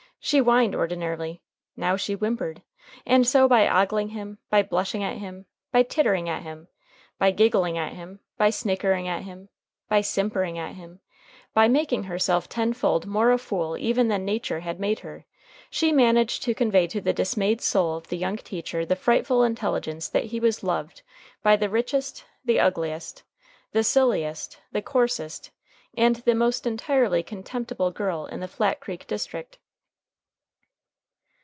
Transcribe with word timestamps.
She 0.23 0.37
whined 0.37 0.75
ordinarily. 0.75 1.41
Now 1.75 1.95
she 1.97 2.13
whimpered. 2.13 2.61
And 3.07 3.25
so 3.25 3.47
by 3.47 3.67
ogling 3.67 4.09
him, 4.09 4.37
by 4.51 4.61
blushing 4.61 5.01
at 5.03 5.17
him, 5.17 5.47
by 5.71 5.81
tittering 5.81 6.29
at 6.29 6.43
him, 6.43 6.67
by 7.17 7.31
giggling 7.31 7.75
at 7.75 7.93
him, 7.93 8.19
by 8.37 8.51
snickering 8.51 9.07
at 9.07 9.23
him, 9.23 9.49
by 9.89 10.01
simpering 10.01 10.59
at 10.59 10.75
him, 10.75 10.99
by 11.55 11.67
making 11.67 12.03
herself 12.03 12.47
tenfold 12.47 13.07
more 13.07 13.31
a 13.31 13.39
fool 13.39 13.75
even 13.75 14.09
than 14.09 14.23
nature 14.23 14.59
had 14.59 14.79
made 14.79 14.99
her, 14.99 15.25
she 15.71 15.91
managed 15.91 16.43
to 16.43 16.53
convey 16.53 16.85
to 16.85 17.01
the 17.01 17.13
dismayed 17.13 17.59
soul 17.59 17.95
of 17.97 18.09
the 18.09 18.17
young 18.17 18.37
teacher 18.37 18.85
the 18.85 18.95
frightful 18.95 19.41
intelligence 19.41 20.07
that 20.07 20.25
he 20.25 20.39
was 20.39 20.61
loved 20.63 21.01
by 21.41 21.55
the 21.55 21.67
richest, 21.67 22.25
the 22.45 22.59
ugliest, 22.59 23.23
the 23.71 23.83
silliest, 23.83 24.59
the 24.71 24.83
coarsest, 24.83 25.49
and 25.97 26.17
the 26.17 26.35
most 26.35 26.67
entirely 26.67 27.23
contemptible 27.23 27.89
girl 27.89 28.27
in 28.27 28.45
Flat 28.45 28.79
Creek 28.81 29.07
district. 29.07 29.57